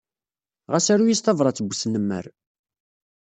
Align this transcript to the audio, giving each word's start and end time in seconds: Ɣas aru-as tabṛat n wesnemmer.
Ɣas 0.71 0.87
aru-as 0.93 1.19
tabṛat 1.21 1.61
n 1.61 1.65
wesnemmer. 1.67 2.25